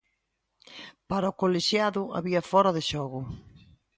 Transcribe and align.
Para 1.09 1.31
o 1.31 1.37
colexiado 1.41 2.01
había 2.17 2.47
fóra 2.51 2.71
de 2.77 2.83
xogo. 2.89 3.19